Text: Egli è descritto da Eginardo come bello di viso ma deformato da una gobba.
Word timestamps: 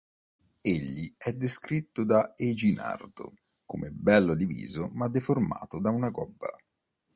Egli 0.63 1.13
è 1.15 1.31
descritto 1.31 2.03
da 2.05 2.33
Eginardo 2.35 3.35
come 3.67 3.91
bello 3.91 4.33
di 4.33 4.47
viso 4.47 4.87
ma 4.93 5.07
deformato 5.07 5.79
da 5.79 5.91
una 5.91 6.09
gobba. 6.09 6.49